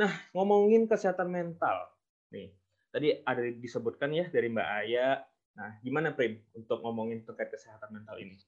[0.00, 1.76] Nah, ngomongin kesehatan mental.
[2.32, 2.56] Nih,
[2.88, 5.20] tadi ada disebutkan ya dari Mbak Aya.
[5.60, 8.40] Nah, gimana Prim untuk ngomongin terkait kesehatan mental ini?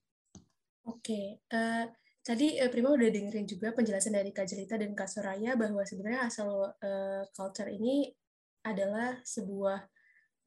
[0.88, 1.84] Oke, uh,
[2.24, 6.24] tadi uh, Prima udah dengerin juga penjelasan dari Kak Jelita dan Kak Soraya bahwa sebenarnya
[6.24, 8.08] asal uh, culture ini
[8.64, 9.78] adalah sebuah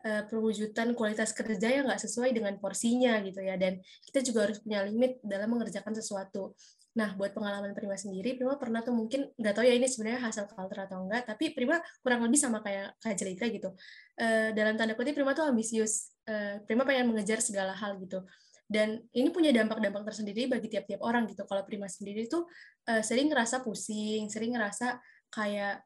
[0.09, 3.79] uh, perwujudan kualitas kerja yang nggak sesuai dengan porsinya gitu ya dan
[4.09, 6.57] kita juga harus punya limit dalam mengerjakan sesuatu.
[6.96, 10.48] Nah, buat pengalaman Prima sendiri, Prima pernah tuh mungkin nggak tahu ya ini sebenarnya hasil
[10.48, 13.70] culture atau enggak, tapi Prima kurang lebih sama kayak kayak Jelita gitu.
[14.16, 16.16] Uh, dalam tanda kutip Prima tuh ambisius.
[16.23, 18.23] Uh, Prima pengen mengejar segala hal gitu.
[18.66, 21.44] Dan ini punya dampak-dampak tersendiri bagi tiap-tiap orang gitu.
[21.44, 22.48] Kalau Prima sendiri tuh
[22.88, 24.98] uh, sering ngerasa pusing, sering ngerasa
[25.36, 25.84] kayak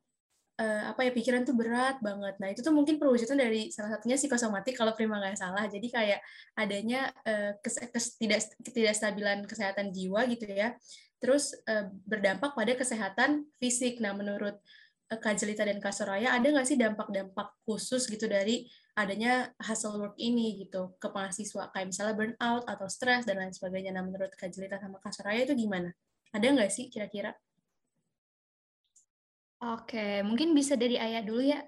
[0.59, 2.35] uh, apa ya pikiran tuh berat banget.
[2.37, 5.65] Nah itu tuh mungkin perwujudan dari salah satunya psikosomatik kalau Prima nggak salah.
[5.71, 6.19] Jadi kayak
[6.59, 10.75] adanya uh, kes, kes, tidak ketidakstabilan kesehatan jiwa gitu ya.
[11.23, 14.03] Terus uh, berdampak pada kesehatan fisik.
[14.03, 14.59] Nah menurut
[15.09, 18.67] uh, Kak Jelita dan Kak Soraya ada nggak sih dampak-dampak khusus gitu dari
[18.99, 23.95] adanya hasil work ini gitu ke mahasiswa kayak misalnya burnout atau stres dan lain sebagainya.
[23.95, 25.95] Nah menurut Kak Jelita sama Kak Soraya itu gimana?
[26.35, 27.31] Ada nggak sih kira-kira?
[29.59, 31.59] Oke, mungkin bisa dari Ayah dulu ya.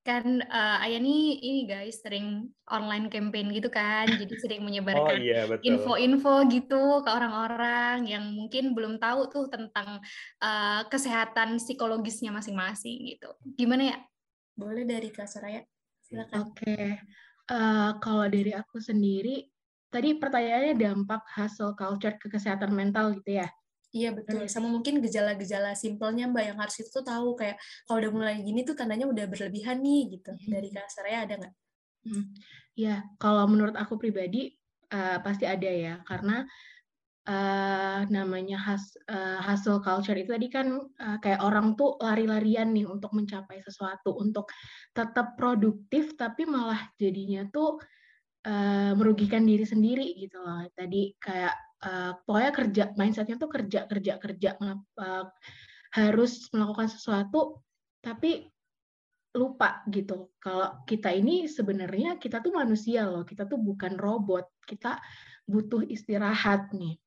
[0.00, 5.20] Kan uh, Ayah nih ini guys sering online campaign gitu kan, jadi sering menyebarkan oh,
[5.20, 10.00] iya, info-info gitu ke orang-orang yang mungkin belum tahu tuh tentang
[10.40, 13.28] uh, kesehatan psikologisnya masing-masing gitu.
[13.58, 13.96] Gimana ya?
[14.56, 15.60] Boleh dari Kak Soraya,
[16.00, 16.48] silakan.
[16.48, 16.96] Oke,
[17.52, 19.52] uh, kalau dari aku sendiri,
[19.92, 23.52] tadi pertanyaannya dampak hasil culture ke kesehatan mental gitu ya?
[23.90, 24.46] Iya betul.
[24.46, 27.58] Sama mungkin gejala-gejala simpelnya Mbak yang harus itu tuh tahu kayak
[27.90, 30.30] kalau udah mulai gini tuh tandanya udah berlebihan nih gitu.
[30.30, 30.50] Hmm.
[30.50, 31.54] Dari kasarnya ada nggak?
[32.06, 32.24] Hmm.
[32.78, 34.54] Ya, kalau menurut aku pribadi
[34.94, 36.46] uh, pasti ada ya karena
[37.26, 42.86] uh, namanya has, uh, hustle culture itu tadi kan uh, kayak orang tuh lari-larian nih
[42.86, 44.48] untuk mencapai sesuatu, untuk
[44.94, 47.82] tetap produktif tapi malah jadinya tuh
[48.46, 50.64] uh, merugikan diri sendiri gitu loh.
[50.72, 55.26] Tadi kayak uh, pokoknya kerja mindsetnya tuh kerja kerja kerja uh,
[55.90, 57.60] harus melakukan sesuatu
[58.00, 58.48] tapi
[59.36, 60.34] lupa gitu.
[60.42, 64.98] Kalau kita ini sebenarnya kita tuh manusia loh kita tuh bukan robot kita
[65.46, 66.98] butuh istirahat nih.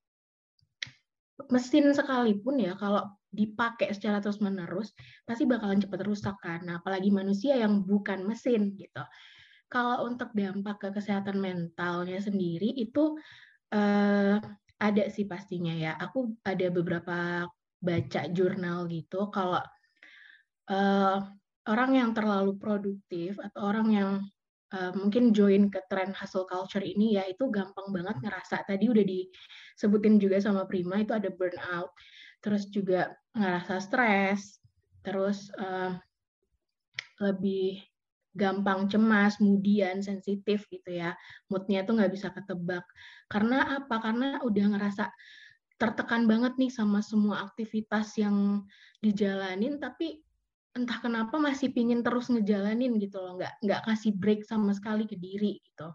[1.49, 4.93] Mesin sekalipun ya kalau dipakai secara terus menerus
[5.25, 9.01] pasti bakalan cepat rusak nah, apalagi manusia yang bukan mesin gitu
[9.73, 13.17] kalau untuk dampak ke kesehatan mentalnya sendiri itu
[13.73, 14.37] eh,
[14.83, 15.95] ada sih pastinya ya.
[15.97, 17.47] Aku ada beberapa
[17.83, 19.27] baca jurnal gitu.
[19.31, 19.63] Kalau
[20.71, 21.17] uh,
[21.67, 24.11] orang yang terlalu produktif atau orang yang
[24.75, 28.63] uh, mungkin join ke tren hustle culture ini ya itu gampang banget ngerasa.
[28.67, 31.91] Tadi udah disebutin juga sama Prima itu ada burnout,
[32.39, 34.59] terus juga ngerasa stres,
[35.03, 35.95] terus uh,
[37.23, 37.83] lebih
[38.33, 41.13] gampang cemas, kemudian sensitif gitu ya.
[41.47, 42.83] Moodnya tuh nggak bisa ketebak.
[43.29, 44.01] Karena apa?
[44.01, 45.09] Karena udah ngerasa
[45.77, 48.65] tertekan banget nih sama semua aktivitas yang
[49.01, 50.21] dijalanin, tapi
[50.73, 55.13] entah kenapa masih pingin terus ngejalanin gitu loh, nggak nggak kasih break sama sekali ke
[55.13, 55.93] diri gitu.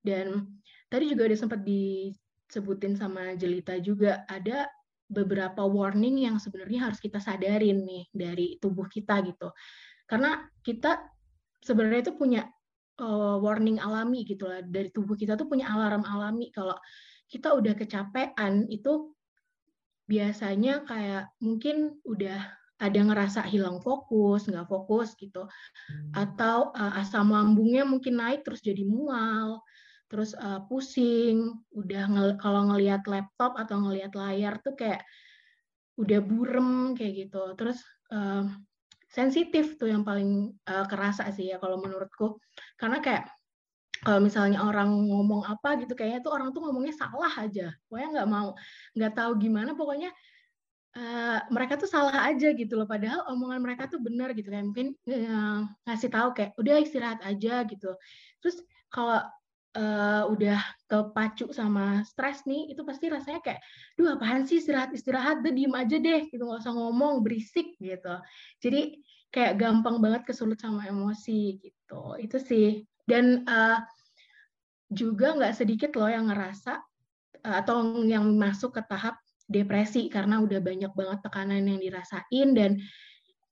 [0.00, 0.56] Dan
[0.88, 4.64] tadi juga ada sempat disebutin sama Jelita juga ada
[5.08, 9.52] beberapa warning yang sebenarnya harus kita sadarin nih dari tubuh kita gitu.
[10.08, 11.17] Karena kita
[11.64, 12.42] sebenarnya itu punya
[13.00, 14.62] uh, warning alami gitu lah.
[14.62, 16.50] Dari tubuh kita tuh punya alarm alami.
[16.54, 16.76] Kalau
[17.28, 19.12] kita udah kecapean itu
[20.08, 22.40] biasanya kayak mungkin udah
[22.78, 26.14] ada ngerasa hilang fokus, nggak fokus gitu, hmm.
[26.14, 29.60] atau uh, asam lambungnya mungkin naik terus jadi mual,
[30.06, 35.02] terus uh, pusing, udah ngel kalau ngelihat laptop atau ngelihat layar tuh kayak
[35.98, 37.82] udah burem kayak gitu, terus
[38.14, 38.46] uh,
[39.08, 42.36] sensitif tuh yang paling uh, kerasa sih ya kalau menurutku.
[42.76, 43.32] Karena kayak
[44.04, 47.72] kalau misalnya orang ngomong apa gitu kayaknya tuh orang tuh ngomongnya salah aja.
[47.88, 48.48] Pokoknya nggak mau
[48.94, 50.10] nggak tahu gimana pokoknya
[50.94, 52.86] uh, mereka tuh salah aja gitu loh.
[52.86, 57.64] Padahal omongan mereka tuh benar gitu kayak mungkin uh, ngasih tahu kayak udah istirahat aja
[57.66, 57.90] gitu.
[58.44, 58.60] Terus
[58.92, 59.24] kalau
[59.76, 63.60] uh, udah kepacu sama stres nih, itu pasti rasanya kayak,
[63.98, 68.14] duh apaan sih istirahat istirahat, deh diem aja deh, gitu nggak usah ngomong, berisik gitu.
[68.64, 72.16] Jadi kayak gampang banget kesulut sama emosi gitu.
[72.16, 72.88] Itu sih.
[73.04, 73.80] Dan uh,
[74.88, 76.80] juga nggak sedikit loh yang ngerasa
[77.44, 82.76] uh, atau yang masuk ke tahap depresi karena udah banyak banget tekanan yang dirasain dan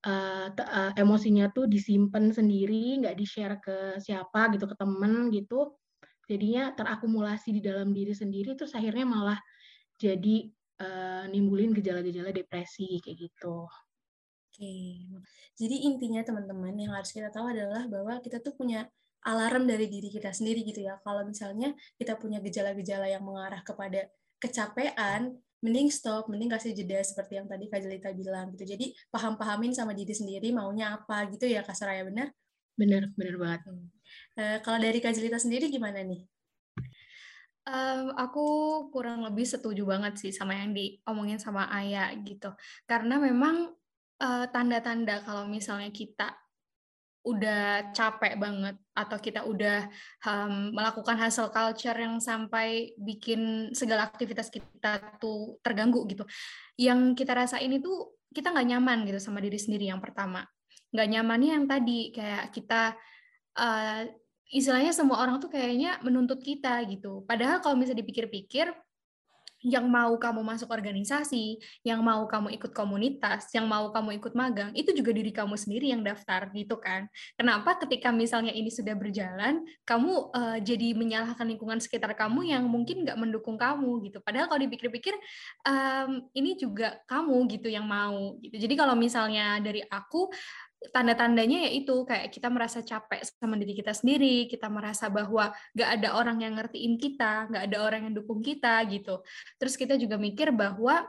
[0.05, 5.77] uh, uh, emosinya tuh disimpan sendiri, nggak di-share ke siapa gitu, ke temen gitu
[6.27, 9.39] jadinya terakumulasi di dalam diri sendiri terus akhirnya malah
[9.97, 10.51] jadi
[10.83, 13.65] uh, nimbulin gejala-gejala depresi kayak gitu.
[14.57, 15.05] Oke,
[15.53, 18.89] jadi intinya teman-teman yang harus kita tahu adalah bahwa kita tuh punya
[19.27, 20.97] alarm dari diri kita sendiri gitu ya.
[21.05, 24.09] Kalau misalnya kita punya gejala-gejala yang mengarah kepada
[24.41, 28.65] kecapean, mending stop, mending kasih jeda seperti yang tadi Kak bilang gitu.
[28.65, 32.31] Jadi paham-pahamin sama diri sendiri maunya apa gitu ya Kak Saraya, benar?
[32.77, 33.61] Benar, benar banget.
[33.67, 33.89] Hmm.
[34.37, 36.23] Uh, kalau dari Kak Jelita sendiri gimana nih?
[37.67, 38.47] Um, aku
[38.95, 42.55] kurang lebih setuju banget sih sama yang diomongin sama Ayah gitu.
[42.87, 43.75] Karena memang
[44.17, 46.33] tanda tanda-tanda kalau misalnya kita
[47.27, 49.91] udah capek banget atau kita udah
[50.31, 56.23] um, melakukan hustle culture yang sampai bikin segala aktivitas kita tuh terganggu gitu.
[56.79, 60.47] Yang kita rasain itu kita nggak nyaman gitu sama diri sendiri yang pertama.
[60.91, 62.95] Nggak nyamannya yang tadi kayak kita
[63.59, 64.01] uh,
[64.51, 67.27] istilahnya semua orang tuh kayaknya menuntut kita gitu.
[67.27, 68.71] Padahal kalau misalnya dipikir-pikir
[69.67, 74.71] yang mau kamu masuk organisasi, yang mau kamu ikut komunitas, yang mau kamu ikut magang,
[74.79, 77.11] itu juga diri kamu sendiri yang daftar gitu kan.
[77.35, 83.03] Kenapa ketika misalnya ini sudah berjalan, kamu uh, jadi menyalahkan lingkungan sekitar kamu yang mungkin
[83.03, 84.23] nggak mendukung kamu gitu.
[84.23, 85.19] Padahal kalau dipikir-pikir
[85.67, 88.55] um, ini juga kamu gitu yang mau gitu.
[88.61, 90.31] Jadi kalau misalnya dari aku
[90.93, 96.15] tanda-tandanya yaitu kayak kita merasa capek sama diri kita sendiri, kita merasa bahwa gak ada
[96.17, 99.25] orang yang ngertiin kita, gak ada orang yang dukung kita gitu.
[99.57, 101.09] Terus kita juga mikir bahwa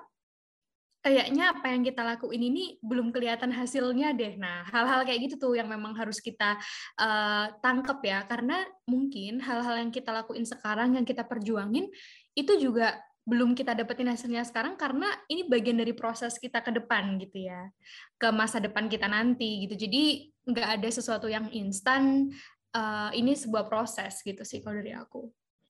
[1.08, 4.36] kayaknya apa yang kita lakuin ini belum kelihatan hasilnya deh.
[4.36, 6.60] Nah, hal-hal kayak gitu tuh yang memang harus kita
[7.00, 11.88] uh, tangkep ya, karena mungkin hal-hal yang kita lakuin sekarang, yang kita perjuangin,
[12.36, 17.20] itu juga belum kita dapetin hasilnya sekarang karena ini bagian dari proses kita ke depan
[17.20, 17.68] gitu ya
[18.16, 22.32] ke masa depan kita nanti gitu jadi nggak ada sesuatu yang instan
[22.72, 25.28] uh, ini sebuah proses gitu sih kalau dari aku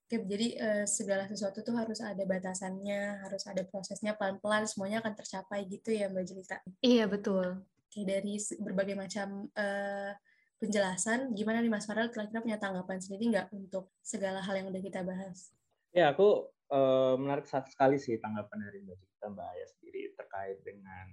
[0.08, 5.20] Oke, jadi uh, segala sesuatu tuh harus ada batasannya, harus ada prosesnya pelan-pelan, semuanya akan
[5.20, 6.58] tercapai gitu ya Mbak Jelita.
[6.80, 7.60] Iya betul.
[7.60, 10.16] Oke, dari berbagai macam uh,
[10.64, 14.80] penjelasan, gimana nih Mas Farel kira-kira punya tanggapan sendiri nggak untuk segala hal yang udah
[14.80, 15.52] kita bahas?
[15.92, 21.06] Ya, aku uh, menarik sekali sih tanggapan dari Mbak Cita Mbak Ayah sendiri terkait dengan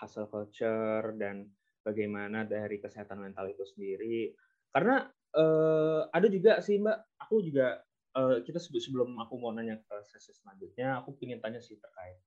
[0.00, 1.50] hustle culture dan
[1.82, 4.32] bagaimana dari kesehatan mental itu sendiri.
[4.70, 5.02] Karena
[5.34, 7.82] uh, ada juga sih Mbak, aku juga
[8.16, 12.18] uh, kita sebelum aku mau nanya ke sesi selanjutnya, aku ingin tanya sih terkait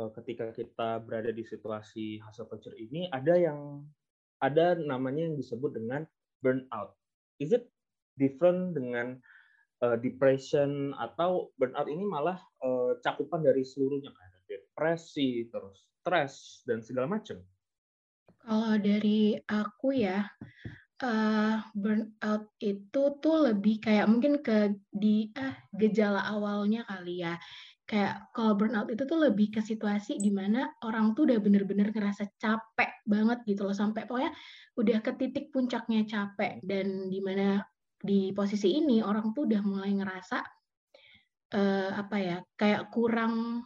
[0.00, 3.84] ketika kita berada di situasi hustle culture ini ada yang
[4.40, 6.08] ada namanya yang disebut dengan
[6.40, 6.96] burnout.
[7.36, 7.68] Is it
[8.16, 9.20] different dengan
[9.84, 16.80] uh, depression atau burnout ini malah uh, cakupan dari seluruhnya kayak depresi, terus stres dan
[16.84, 17.40] segala macam.
[18.40, 20.24] Kalau dari aku ya,
[21.04, 27.36] uh, burnout itu tuh lebih kayak mungkin ke di ah gejala awalnya kali ya.
[27.84, 32.38] Kayak kalau burnout itu tuh lebih ke situasi di mana orang tuh udah bener-bener ngerasa
[32.38, 34.30] capek banget gitu loh sampai pokoknya
[34.78, 37.58] udah ke titik puncaknya capek dan di mana
[38.00, 40.38] di posisi ini orang tuh udah mulai ngerasa
[41.52, 43.64] uh, apa ya kayak kurang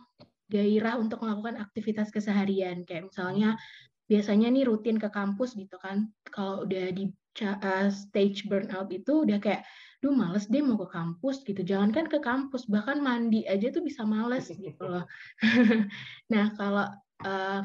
[0.50, 2.82] gairah untuk melakukan aktivitas keseharian.
[2.84, 3.56] Kayak misalnya
[4.04, 7.08] biasanya nih rutin ke kampus gitu kan kalau udah di
[7.40, 9.64] uh, stage burnout itu udah kayak
[10.04, 11.64] duh males deh mau ke kampus gitu.
[11.64, 15.08] Jangankan ke kampus bahkan mandi aja tuh bisa males gitu loh.
[16.32, 16.86] Nah kalau
[17.24, 17.60] uh,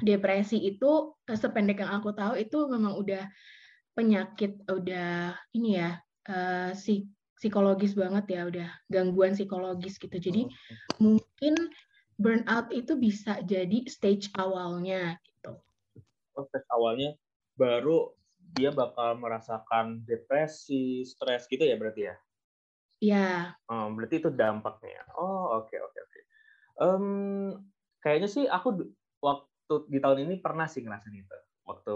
[0.00, 3.28] depresi itu sependek yang aku tahu itu memang udah
[3.94, 7.06] penyakit udah ini ya uh, si
[7.38, 10.50] psikologis banget ya udah gangguan psikologis gitu jadi oh.
[11.02, 11.54] mungkin
[12.14, 15.58] burnout itu bisa jadi stage awalnya gitu
[16.38, 17.14] oh, stage awalnya
[17.58, 18.14] baru
[18.54, 22.14] dia bakal merasakan depresi stres gitu ya berarti ya
[23.04, 23.52] Iya.
[23.68, 25.04] Oh, berarti itu dampaknya.
[25.18, 26.12] Oh, oke okay, oke okay, oke.
[26.14, 26.24] Okay.
[26.80, 27.06] Um,
[28.00, 28.88] kayaknya sih aku
[29.20, 31.38] waktu di tahun ini pernah sih ngerasain itu.
[31.68, 31.94] Waktu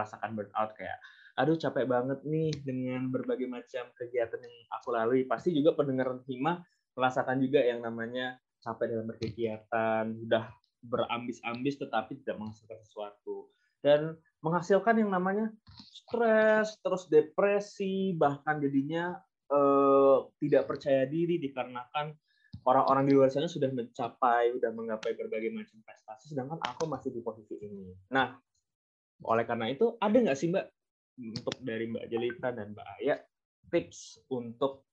[0.00, 0.96] merasakan burnout kayak
[1.36, 5.24] aduh capek banget nih dengan berbagai macam kegiatan yang aku lalui.
[5.24, 6.60] Pasti juga pendengar Hima
[6.92, 10.52] merasakan juga yang namanya capek dalam berkegiatan, udah
[10.84, 13.48] berambis-ambis tetapi tidak menghasilkan sesuatu.
[13.80, 19.16] Dan menghasilkan yang namanya stres, terus depresi, bahkan jadinya
[19.48, 22.12] eh, tidak percaya diri dikarenakan
[22.68, 27.24] orang-orang di luar sana sudah mencapai, sudah menggapai berbagai macam prestasi, sedangkan aku masih di
[27.24, 27.88] posisi ini.
[28.12, 28.36] Nah,
[29.24, 30.66] oleh karena itu, ada nggak sih Mbak
[31.20, 33.14] untuk dari Mbak Jelita dan Mbak Aya
[33.70, 34.88] tips untuk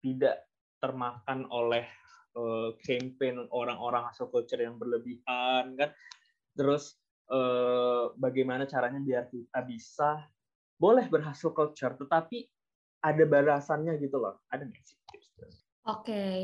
[0.00, 0.48] tidak
[0.78, 1.86] termakan oleh
[2.34, 5.90] uh, campaign orang-orang hasil culture yang berlebihan kan
[6.56, 6.98] terus
[7.30, 10.26] uh, bagaimana caranya biar kita bisa
[10.74, 12.48] boleh berhasil culture tetapi
[13.02, 15.30] ada balasannya gitu loh ada nggak sih tips
[15.82, 16.36] Oke, okay.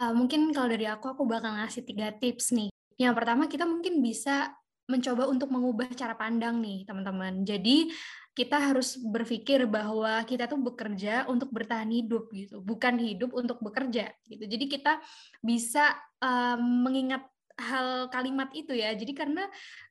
[0.00, 2.72] uh, mungkin kalau dari aku, aku bakal ngasih tiga tips nih.
[2.96, 4.48] Yang pertama, kita mungkin bisa
[4.88, 7.44] mencoba untuk mengubah cara pandang nih teman-teman.
[7.44, 7.92] Jadi
[8.32, 14.08] kita harus berpikir bahwa kita tuh bekerja untuk bertahan hidup gitu, bukan hidup untuk bekerja
[14.24, 14.44] gitu.
[14.48, 15.02] Jadi kita
[15.44, 15.92] bisa
[16.22, 17.26] um, mengingat
[17.58, 18.94] hal kalimat itu ya.
[18.96, 19.44] Jadi karena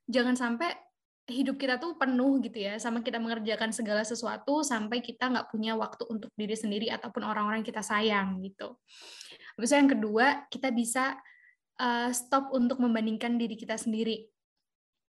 [0.07, 0.73] jangan sampai
[1.27, 5.75] hidup kita tuh penuh gitu ya sama kita mengerjakan segala sesuatu sampai kita nggak punya
[5.75, 8.79] waktu untuk diri sendiri ataupun orang-orang kita sayang gitu.
[9.59, 11.19] Habis yang kedua kita bisa
[11.83, 14.23] uh, stop untuk membandingkan diri kita sendiri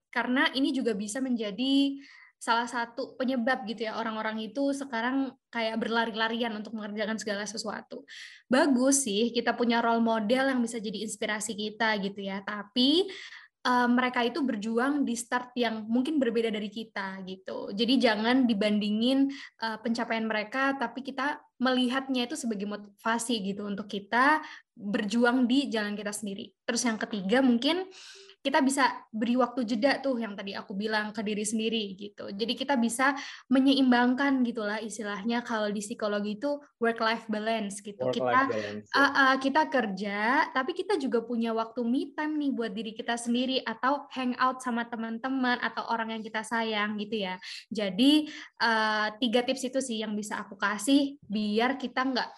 [0.09, 1.97] karena ini juga bisa menjadi
[2.39, 8.07] salah satu penyebab gitu ya orang-orang itu sekarang kayak berlari-larian untuk mengerjakan segala sesuatu.
[8.47, 12.39] Bagus sih kita punya role model yang bisa jadi inspirasi kita gitu ya.
[12.39, 13.11] Tapi
[13.67, 17.75] uh, mereka itu berjuang di start yang mungkin berbeda dari kita gitu.
[17.75, 19.27] Jadi jangan dibandingin
[19.59, 24.39] uh, pencapaian mereka tapi kita melihatnya itu sebagai motivasi gitu untuk kita
[24.79, 26.55] berjuang di jalan kita sendiri.
[26.63, 27.83] Terus yang ketiga mungkin
[28.39, 32.31] kita bisa beri waktu jeda tuh yang tadi aku bilang ke diri sendiri gitu.
[32.31, 33.11] Jadi kita bisa
[33.51, 37.99] menyeimbangkan gitulah istilahnya kalau di psikologi itu work life balance gitu.
[37.99, 38.95] Work kita balance, ya.
[38.95, 40.19] uh, uh, kita kerja
[40.55, 44.63] tapi kita juga punya waktu me time nih buat diri kita sendiri atau hang out
[44.63, 47.35] sama teman-teman atau orang yang kita sayang gitu ya.
[47.67, 48.31] Jadi
[48.63, 52.29] uh, tiga tips itu sih yang bisa aku kasih biar kita nggak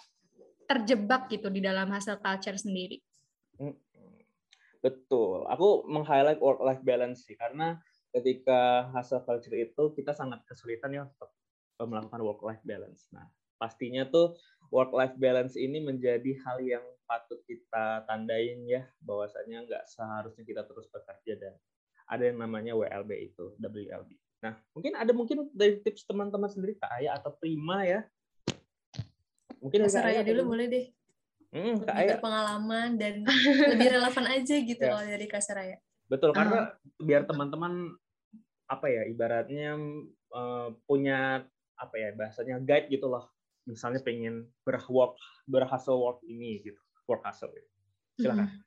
[0.65, 2.97] terjebak gitu di dalam hasil culture sendiri.
[4.81, 5.45] Betul.
[5.45, 7.77] Aku meng-highlight work-life balance sih, karena
[8.11, 11.29] ketika hasil culture itu kita sangat kesulitan ya untuk
[11.85, 13.07] melakukan work-life balance.
[13.13, 13.29] Nah,
[13.61, 14.35] pastinya tuh
[14.73, 20.89] work-life balance ini menjadi hal yang patut kita tandain ya, bahwasanya nggak seharusnya kita terus
[20.89, 21.53] bekerja dan
[22.09, 24.17] ada yang namanya WLB itu, WLB.
[24.41, 28.01] Nah, mungkin ada mungkin dari tips teman-teman sendiri Kak Ayah atau Prima ya.
[29.61, 30.85] Mungkin Mas Raya dulu boleh deh.
[31.51, 33.27] Hmm, lebih pengalaman dan
[33.75, 34.95] lebih relevan aja gitu ya.
[34.95, 35.77] kalau dari Kasaraya.
[36.07, 37.03] Betul, karena uh.
[37.03, 37.91] biar teman-teman
[38.71, 39.75] apa ya ibaratnya
[40.31, 41.43] uh, punya
[41.75, 43.27] apa ya bahasanya guide gitu loh.
[43.67, 46.79] Misalnya pengen berwork berhasil work ini gitu,
[47.11, 47.51] work hustle.
[47.51, 47.67] Gitu.
[48.23, 48.47] Silakan.
[48.47, 48.59] Hmm.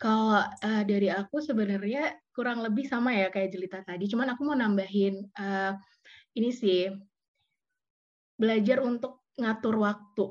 [0.00, 4.56] Kalau uh, dari aku sebenarnya kurang lebih sama ya kayak Jelita tadi, cuman aku mau
[4.56, 5.76] nambahin uh,
[6.36, 6.88] ini sih
[8.40, 10.24] belajar untuk ngatur waktu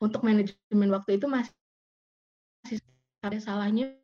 [0.00, 1.52] untuk manajemen waktu itu masih
[3.22, 3.98] ada salahnya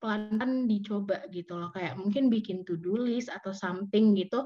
[0.00, 1.70] pelan-pelan dicoba gitu loh.
[1.72, 4.44] Kayak mungkin bikin to do list atau something gitu.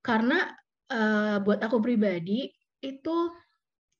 [0.00, 0.50] Karena
[0.92, 2.50] uh, buat aku pribadi
[2.80, 3.16] itu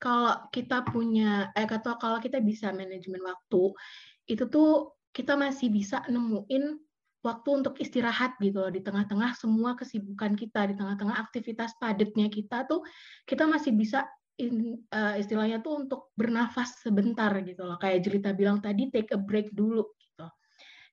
[0.01, 3.77] kalau kita punya eh atau kalau kita bisa manajemen waktu
[4.25, 6.81] itu tuh kita masih bisa nemuin
[7.21, 8.73] waktu untuk istirahat gitu loh.
[8.73, 12.81] Di tengah-tengah semua kesibukan kita di tengah-tengah aktivitas padatnya kita tuh
[13.29, 14.09] kita masih bisa
[14.41, 17.77] in, uh, istilahnya tuh untuk bernafas sebentar gitu loh.
[17.77, 20.27] Kayak Jelita bilang tadi, take a break dulu gitu.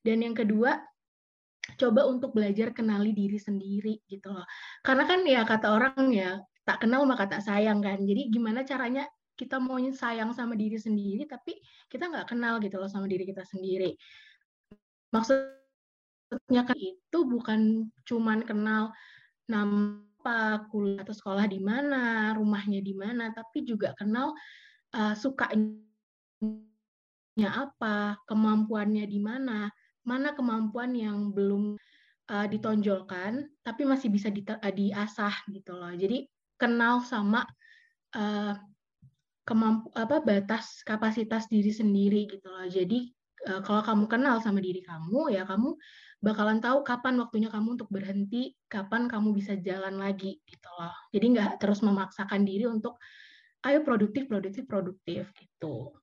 [0.03, 0.75] Dan yang kedua,
[1.75, 4.47] coba untuk belajar kenali diri sendiri gitu loh.
[4.83, 7.99] Karena kan ya kata orang ya, tak kenal maka tak sayang kan.
[8.03, 11.55] Jadi gimana caranya kita mau sayang sama diri sendiri, tapi
[11.87, 13.95] kita nggak kenal gitu loh sama diri kita sendiri.
[15.13, 18.91] Maksudnya kan itu bukan cuman kenal
[19.47, 24.35] nama apa, kuliah atau sekolah di mana, rumahnya di mana, tapi juga kenal
[24.91, 25.79] uh, sukanya
[27.47, 29.71] apa, kemampuannya di mana,
[30.03, 31.79] mana kemampuan yang belum
[32.27, 35.95] uh, ditonjolkan tapi masih bisa di, uh, diasah gitu loh.
[35.95, 36.27] Jadi
[36.59, 37.47] kenal sama
[38.19, 38.51] uh,
[39.47, 42.67] kemampu apa batas kapasitas diri sendiri gitu loh.
[42.67, 43.15] Jadi
[43.47, 45.71] uh, kalau kamu kenal sama diri kamu ya kamu
[46.17, 50.93] bakalan tahu kapan waktunya kamu untuk berhenti, kapan kamu bisa jalan lagi gitu loh.
[51.13, 52.97] Jadi nggak terus memaksakan diri untuk
[53.65, 55.93] ayo produktif, produktif, produktif gitu.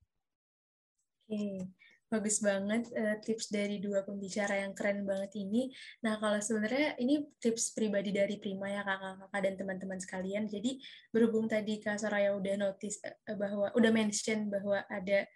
[1.25, 1.67] Oke,
[2.13, 5.73] bagus banget uh, tips dari dua pembicara yang keren banget ini.
[6.05, 10.45] Nah, kalau sebenarnya ini tips pribadi dari Prima ya kakak-kakak dan teman-teman sekalian.
[10.47, 10.79] Jadi
[11.11, 15.27] berhubung tadi Kak Soraya udah notice uh, bahwa udah mention bahwa ada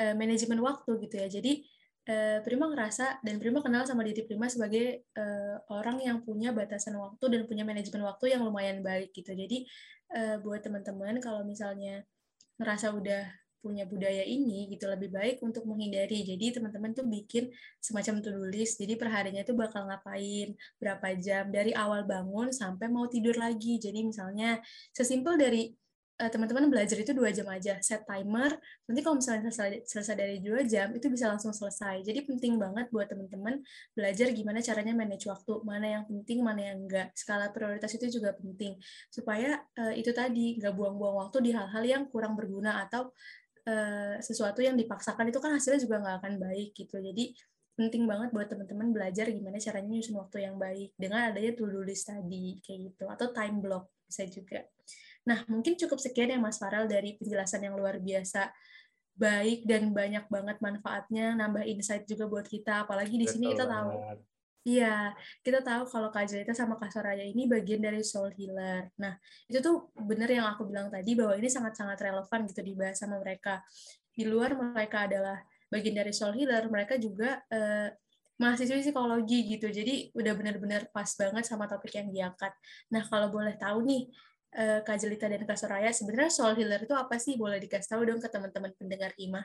[0.00, 1.28] uh, manajemen waktu gitu ya.
[1.28, 1.66] Jadi
[2.08, 6.98] uh, Prima ngerasa dan Prima kenal sama diri Prima sebagai uh, orang yang punya batasan
[6.98, 9.34] waktu dan punya manajemen waktu yang lumayan baik gitu.
[9.34, 9.66] Jadi
[10.16, 12.02] uh, buat teman-teman kalau misalnya
[12.58, 13.22] ngerasa udah
[13.62, 16.26] punya budaya ini gitu lebih baik untuk menghindari.
[16.26, 17.46] Jadi teman-teman tuh bikin
[17.78, 18.82] semacam to-do list.
[18.82, 23.78] Jadi perharinya tuh bakal ngapain, berapa jam dari awal bangun sampai mau tidur lagi.
[23.78, 24.58] Jadi misalnya
[24.90, 28.54] sesimpel dari Eh, teman-teman belajar itu dua jam aja set timer
[28.86, 32.04] nanti kalau misalnya selesai, selesai dari dua jam itu bisa langsung selesai.
[32.04, 33.58] Jadi penting banget buat teman-teman
[33.96, 37.10] belajar gimana caranya manage waktu mana yang penting mana yang enggak.
[37.16, 38.78] Skala prioritas itu juga penting.
[39.08, 43.10] Supaya uh, itu tadi nggak buang-buang waktu di hal-hal yang kurang berguna atau
[43.66, 47.02] uh, sesuatu yang dipaksakan itu kan hasilnya juga nggak akan baik gitu.
[47.02, 47.34] Jadi
[47.72, 52.04] penting banget buat teman-teman belajar gimana caranya nyusun waktu yang baik dengan adanya to-do list
[52.04, 54.60] tadi kayak gitu atau time block bisa juga.
[55.28, 58.50] Nah, mungkin cukup sekian ya Mas Farel dari penjelasan yang luar biasa
[59.12, 62.88] baik dan banyak banget manfaatnya, nambah insight juga buat kita.
[62.88, 64.22] Apalagi di sini kita tahu
[64.62, 65.10] Iya,
[65.42, 68.94] kita tahu kalau Kak Jelita sama Kak Soraya ini bagian dari soul healer.
[68.94, 69.18] Nah,
[69.50, 73.58] itu tuh bener yang aku bilang tadi bahwa ini sangat-sangat relevan gitu dibahas sama mereka.
[74.14, 77.90] Di luar mereka adalah bagian dari soul healer, mereka juga eh,
[78.38, 79.66] mahasiswa psikologi gitu.
[79.66, 82.54] Jadi udah bener-bener pas banget sama topik yang diangkat.
[82.94, 84.14] Nah, kalau boleh tahu nih,
[84.56, 87.34] eh, Kak Jelita dan Kak Soraya, sebenarnya soul healer itu apa sih?
[87.40, 89.42] Boleh dikasih tahu dong ke teman-teman pendengar IMA.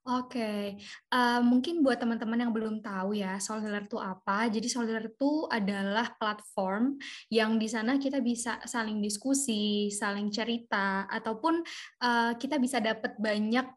[0.00, 0.80] Oke,
[1.12, 4.48] uh, mungkin buat teman-teman yang belum tahu ya, Soul Healer itu apa.
[4.48, 6.96] Jadi Soul Healer itu adalah platform
[7.28, 11.60] yang di sana kita bisa saling diskusi, saling cerita, ataupun
[12.00, 13.68] uh, kita bisa dapat banyak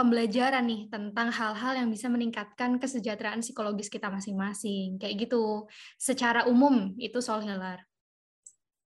[0.00, 4.96] pembelajaran nih tentang hal-hal yang bisa meningkatkan kesejahteraan psikologis kita masing-masing.
[4.96, 5.68] Kayak gitu.
[6.00, 7.84] Secara umum itu Soul Healer.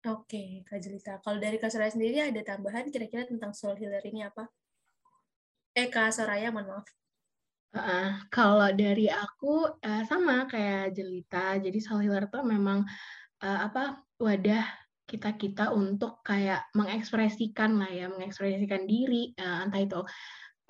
[0.08, 1.20] Oke, Kak Jelita.
[1.20, 4.48] Kalau dari Kak Soraya sendiri ada tambahan kira-kira tentang Soul Healer ini apa?
[5.76, 6.88] Eh, Kak Soraya, mohon maaf.
[7.70, 12.82] Uh, kalau dari aku uh, sama kayak Jelita, jadi soul healer tuh memang
[13.46, 14.66] uh, apa wadah
[15.06, 20.02] kita kita untuk kayak mengekspresikan lah ya, mengekspresikan diri, uh, entah itu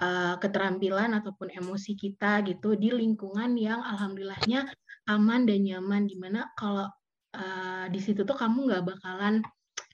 [0.04, 4.68] uh, keterampilan ataupun emosi kita gitu di lingkungan yang alhamdulillahnya
[5.08, 6.04] aman dan nyaman.
[6.04, 6.88] Di mana kalau
[7.36, 9.44] uh, di situ tuh kamu nggak bakalan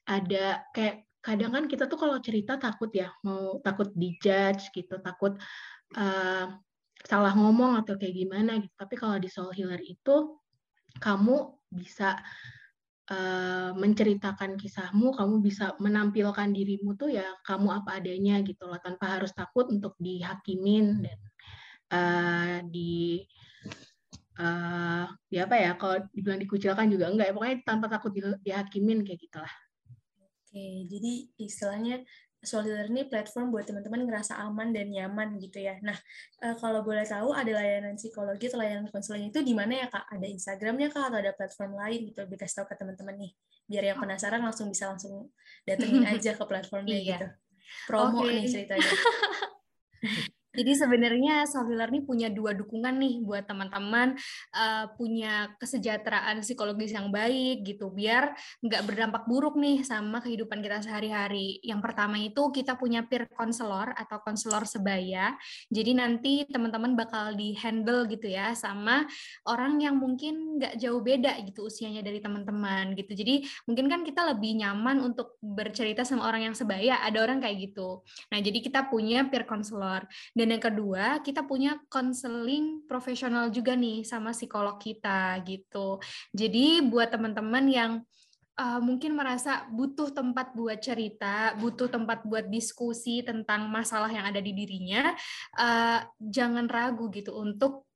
[0.06, 5.34] ada kayak kadang kan kita tuh kalau cerita takut ya mau takut dijudge gitu takut
[5.98, 6.46] uh,
[7.06, 8.74] salah ngomong atau kayak gimana gitu.
[8.78, 10.38] Tapi kalau di soul healer itu
[11.02, 12.18] kamu bisa
[13.12, 19.20] uh, menceritakan kisahmu kamu bisa menampilkan dirimu tuh ya kamu apa adanya gitu loh tanpa
[19.20, 21.20] harus takut untuk dihakimin dan
[21.94, 23.22] uh, di
[24.40, 29.04] uh, ya apa ya kalau dibilang dikucilkan juga enggak ya pokoknya tanpa takut di, dihakimin
[29.04, 29.54] kayak gitulah
[30.56, 32.08] Oke, jadi istilahnya
[32.46, 35.82] Solider ini platform buat teman-teman ngerasa aman dan nyaman gitu ya.
[35.82, 35.98] Nah,
[36.46, 40.06] eh, kalau boleh tahu ada layanan psikologi atau layanan konseling itu di mana ya Kak?
[40.14, 42.22] Ada Instagramnya Kak atau ada platform lain gitu?
[42.30, 43.32] Biar kasih tahu ke teman-teman nih.
[43.66, 45.34] Biar yang penasaran langsung bisa langsung
[45.66, 47.18] datengin aja ke platformnya iya.
[47.18, 47.28] gitu.
[47.90, 48.30] Promo okay.
[48.40, 48.94] nih ceritanya.
[50.56, 54.16] Jadi sebenarnya Sofilar ini punya dua dukungan nih buat teman-teman
[54.56, 58.32] uh, punya kesejahteraan psikologis yang baik gitu biar
[58.64, 61.60] nggak berdampak buruk nih sama kehidupan kita sehari-hari.
[61.62, 65.36] Yang pertama itu kita punya peer counselor atau konselor sebaya.
[65.70, 69.04] Jadi nanti teman-teman bakal di handle gitu ya sama
[69.50, 73.12] orang yang mungkin nggak jauh beda gitu usianya dari teman-teman gitu.
[73.12, 77.04] Jadi mungkin kan kita lebih nyaman untuk bercerita sama orang yang sebaya.
[77.04, 78.02] Ada orang kayak gitu.
[78.32, 83.74] Nah jadi kita punya peer counselor dan dan yang kedua, kita punya konseling profesional juga
[83.74, 85.98] nih sama psikolog kita gitu.
[86.30, 87.92] Jadi buat teman-teman yang
[88.62, 94.38] uh, mungkin merasa butuh tempat buat cerita, butuh tempat buat diskusi tentang masalah yang ada
[94.38, 95.18] di dirinya,
[95.58, 97.90] uh, jangan ragu gitu untuk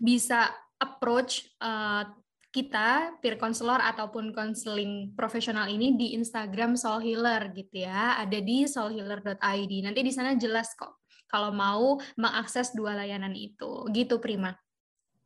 [0.00, 0.48] bisa
[0.80, 2.08] approach uh,
[2.56, 8.16] kita peer counselor ataupun konseling profesional ini di Instagram Soul Healer gitu ya.
[8.16, 9.72] Ada di soulhealer.id.
[9.84, 13.86] Nanti di sana jelas kok kalau mau mengakses dua layanan itu.
[13.90, 14.54] Gitu Prima.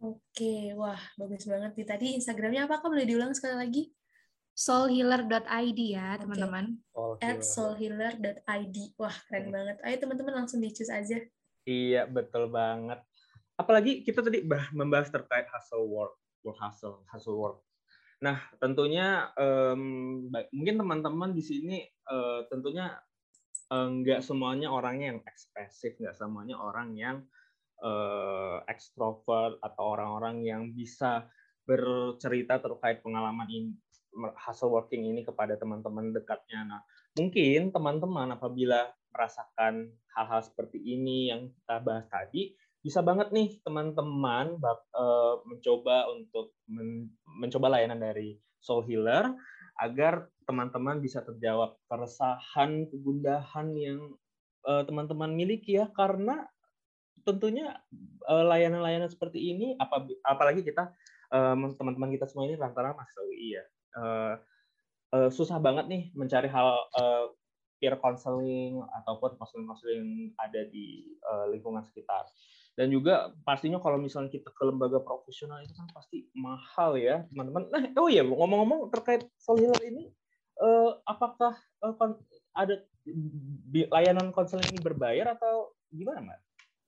[0.01, 1.87] Oke, wah bagus banget nih.
[1.87, 2.81] Tadi Instagramnya apa?
[2.81, 3.83] Kak boleh diulang sekali lagi?
[4.61, 6.77] soulhealer.id ya teman-teman.
[6.93, 7.25] Okay.
[7.25, 8.77] At soulhealer.id.
[9.01, 9.55] Wah keren hmm.
[9.57, 9.77] banget.
[9.89, 11.17] Ayo teman-teman langsung dicus aja.
[11.65, 13.01] Iya betul banget.
[13.57, 17.65] Apalagi kita tadi membahas terkait hustle work, work hustle, hustle work.
[18.21, 22.97] Nah tentunya um, mungkin teman-teman di sini uh, tentunya
[23.70, 27.22] nggak semuanya orangnya yang ekspresif, nggak semuanya orang yang
[27.80, 31.30] uh, ekstrovert atau orang-orang yang bisa
[31.62, 33.70] bercerita terkait pengalaman ini,
[34.35, 36.66] hasil working ini kepada teman-teman dekatnya.
[36.66, 36.83] Nah,
[37.14, 44.59] mungkin teman-teman apabila merasakan hal-hal seperti ini yang kita bahas tadi, bisa banget nih teman-teman
[44.96, 49.30] uh, mencoba untuk men mencoba layanan dari Soul Healer
[49.80, 54.01] agar teman-teman bisa terjawab keresahan, kegundahan yang
[54.67, 56.51] uh, teman-teman miliki ya karena
[57.23, 57.79] tentunya
[58.27, 60.91] uh, layanan-layanan seperti ini apa apalagi kita
[61.31, 63.65] teman teman-teman kita semua ini lantaran mahasiswa UI ya.
[63.95, 64.35] Uh,
[65.15, 67.31] uh, susah banget nih mencari hal uh,
[67.81, 72.29] peer counseling ataupun counseling-counseling ada di uh, lingkungan sekitar.
[72.77, 77.67] Dan juga pastinya kalau misalnya kita ke lembaga profesional itu kan pasti mahal ya, teman-teman.
[77.73, 80.13] Nah, oh iya, ngomong-ngomong terkait soal ini,
[80.61, 81.94] uh, apakah uh,
[82.55, 82.85] ada
[83.90, 86.40] layanan konseling ini berbayar atau gimana, Mbak?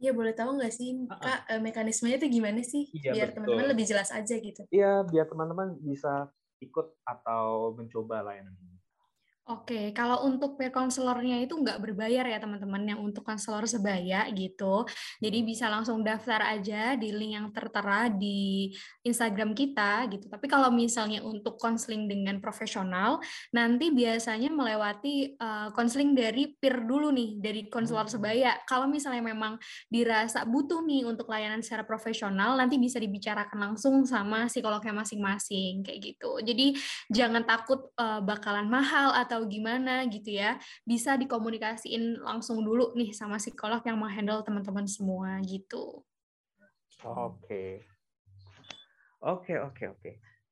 [0.03, 1.61] Iya boleh tahu nggak sih kak uh -uh.
[1.63, 4.67] mekanismenya itu gimana sih iya, biar teman-teman lebih jelas aja gitu?
[4.75, 6.27] Iya biar teman-teman bisa
[6.59, 8.72] ikut atau mencoba layanan ini.
[9.51, 14.87] Oke, kalau untuk peer counselor-nya itu nggak berbayar ya teman-teman yang untuk konselor sebaya gitu.
[15.19, 18.71] Jadi bisa langsung daftar aja di link yang tertera di
[19.03, 20.31] Instagram kita gitu.
[20.31, 23.19] Tapi kalau misalnya untuk konseling dengan profesional,
[23.51, 25.35] nanti biasanya melewati
[25.75, 28.15] konseling uh, dari peer dulu nih, dari konselor hmm.
[28.15, 28.63] sebaya.
[28.63, 29.59] Kalau misalnya memang
[29.91, 36.15] dirasa butuh nih untuk layanan secara profesional, nanti bisa dibicarakan langsung sama psikolognya masing-masing kayak
[36.15, 36.39] gitu.
[36.47, 36.79] Jadi
[37.11, 43.17] jangan takut uh, bakalan mahal atau atau gimana gitu ya, bisa dikomunikasiin langsung dulu nih
[43.17, 46.05] sama psikolog yang menghandle teman-teman semua gitu.
[47.01, 47.81] Oke.
[49.25, 50.11] Oke, oke, oke.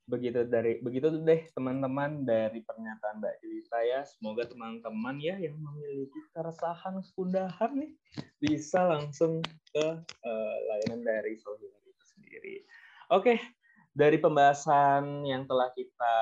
[0.09, 4.01] Begitu dari begitu deh teman-teman dari pernyataan Mbak Jelita ya.
[4.09, 7.93] Semoga teman-teman ya yang memiliki keresahan kegundahan nih
[8.41, 12.57] bisa langsung ke uh, layanan dari Sohila itu sendiri.
[13.13, 13.37] Oke,
[13.93, 16.17] dari pembahasan yang telah kita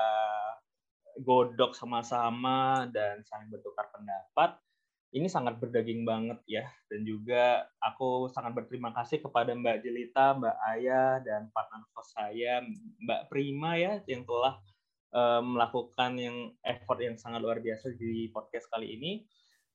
[1.21, 4.59] godok sama-sama dan saling bertukar pendapat
[5.09, 10.57] ini sangat berdaging banget ya dan juga aku sangat berterima kasih kepada Mbak Jelita, Mbak
[10.69, 12.61] Aya dan partner host saya
[13.01, 14.61] Mbak Prima ya yang telah
[15.17, 19.11] uh, melakukan yang effort yang sangat luar biasa di podcast kali ini.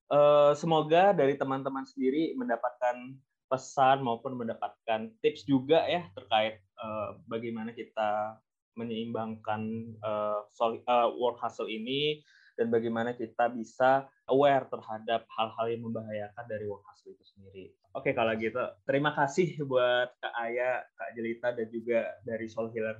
[0.07, 3.18] Uh, semoga dari teman-teman sendiri mendapatkan
[3.50, 8.38] pesan maupun mendapatkan tips juga ya terkait uh, bagaimana kita
[8.74, 12.22] menyeimbangkan uh, uh, work hustle ini
[12.54, 17.74] dan bagaimana kita bisa aware terhadap hal-hal yang membahayakan dari work hustle itu sendiri.
[17.94, 22.98] Oke, kalau gitu terima kasih buat Kak Aya, Kak Jelita dan juga dari Soul Healer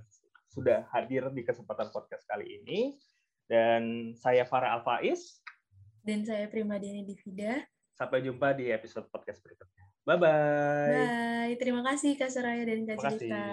[0.51, 2.95] sudah hadir di kesempatan podcast kali ini.
[3.45, 5.45] Dan saya Farah Alfaiz
[6.05, 7.61] dan saya Prima Diani Divida.
[7.95, 9.85] Sampai jumpa di episode podcast berikutnya.
[10.05, 10.93] Bye-bye.
[10.93, 11.55] Bye.
[11.57, 13.45] Terima kasih Kak Soraya dan Kak Jelita.